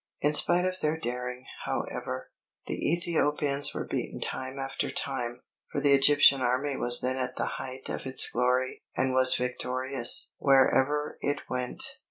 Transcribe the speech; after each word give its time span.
In 0.21 0.33
spite 0.33 0.65
of 0.65 0.79
their 0.79 0.97
daring, 0.97 1.45
however, 1.65 2.31
the 2.65 2.91
Ethiopians 2.91 3.75
were 3.75 3.85
beaten 3.85 4.19
time 4.19 4.57
after 4.57 4.89
time; 4.89 5.43
for 5.71 5.79
the 5.79 5.93
Egyptian 5.93 6.41
army 6.41 6.75
was 6.75 7.01
then 7.01 7.17
at 7.17 7.35
the 7.35 7.59
height 7.61 7.87
of 7.87 8.07
its 8.07 8.27
glory, 8.27 8.81
and 8.97 9.13
was 9.13 9.35
victorious 9.37 10.33
wherever 10.39 11.19
it 11.21 11.41
went. 11.51 11.83